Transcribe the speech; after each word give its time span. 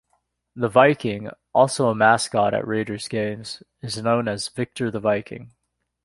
The 0.55 0.67
Viking, 0.67 1.29
also 1.53 1.87
a 1.89 1.93
mascot 1.93 2.55
at 2.55 2.65
Raiders' 2.65 3.07
games, 3.07 3.61
is 3.83 4.01
known 4.01 4.27
as 4.27 4.47
Victor 4.49 4.89
the 4.89 4.99
Viking. 4.99 5.53